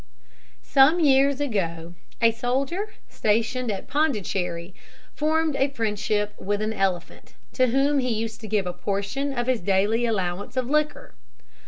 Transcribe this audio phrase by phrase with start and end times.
[0.63, 1.93] Some years ago
[2.23, 4.73] a soldier, stationed at Pondicherry,
[5.13, 9.45] formed a friendship with an elephant, to whom he used to give a portion of
[9.45, 11.13] his daily allowance of liquor.